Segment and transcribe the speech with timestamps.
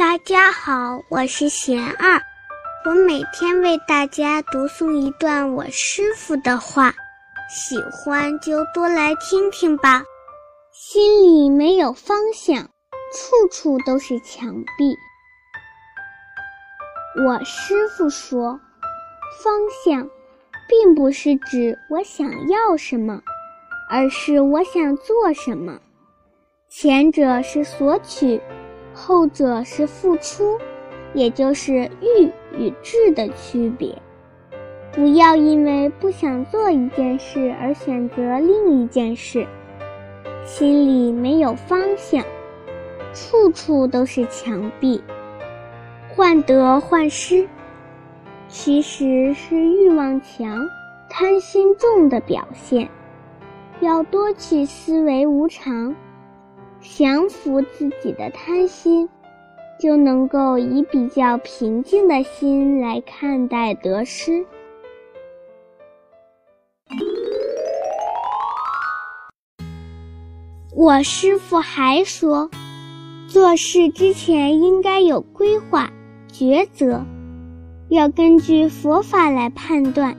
[0.00, 2.18] 大家好，我是贤二，
[2.86, 6.94] 我每天为大家读诵一段我师傅的话，
[7.50, 10.02] 喜欢就多来听听吧。
[10.72, 12.62] 心里没有方向，
[13.12, 14.96] 处处都是墙壁。
[17.22, 18.58] 我师傅说，
[19.44, 19.52] 方
[19.84, 20.08] 向
[20.66, 23.20] 并不是指我想要什么，
[23.90, 25.78] 而是我想做什么。
[26.70, 28.40] 前者是索取。
[29.00, 30.58] 后者是付出，
[31.14, 33.96] 也就是欲与智的区别。
[34.92, 39.46] 不要因为不想做一件事而选择另一件事，
[40.44, 42.22] 心里没有方向，
[43.14, 45.02] 处处都是墙壁。
[46.14, 47.48] 患得患失，
[48.48, 50.68] 其实是欲望强、
[51.08, 52.88] 贪心重的表现。
[53.80, 55.94] 要多去思维无常。
[56.80, 59.08] 降服自己的贪心，
[59.78, 64.44] 就能够以比较平静的心来看待得失。
[70.74, 72.50] 我师傅还说，
[73.28, 75.90] 做事之前应该有规划、
[76.32, 77.04] 抉择，
[77.90, 80.16] 要根据佛法来判断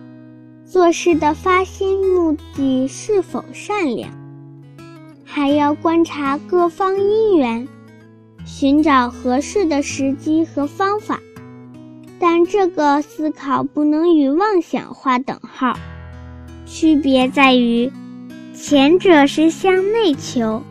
[0.64, 4.20] 做事的发心目的是否善良。
[5.33, 7.65] 还要观察各方因缘，
[8.43, 11.21] 寻找合适的时机和方法，
[12.19, 15.73] 但这个思考不能与妄想划等号。
[16.65, 17.89] 区别在于，
[18.53, 20.61] 前者是向内求，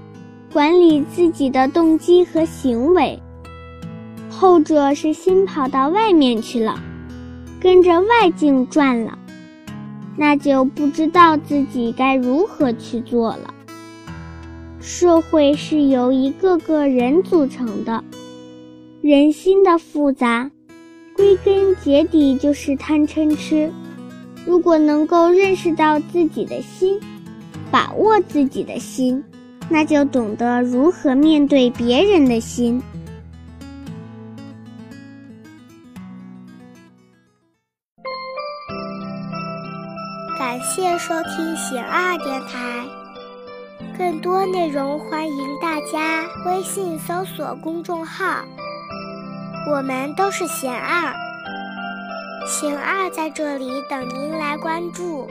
[0.53, 3.19] 管理自己的动机和行为；
[4.29, 6.79] 后者是心跑到外面去了，
[7.63, 9.19] 跟着外境转了，
[10.19, 13.55] 那就不知道自己该如何去做了。
[14.81, 18.03] 社会是由一个个人组成的，
[19.03, 20.51] 人心的复杂，
[21.15, 23.71] 归根结底就是贪嗔痴。
[24.47, 26.99] 如果能够认识到自己的心，
[27.71, 29.23] 把握自己的心，
[29.69, 32.83] 那就懂得如何面对别人的心。
[40.39, 43.00] 感谢收听喜二电台。
[44.01, 48.43] 更多内容，欢迎大家微信搜索公众号
[49.71, 51.13] “我们都是贤二”，
[52.49, 55.29] 贤二在这里等您来关注。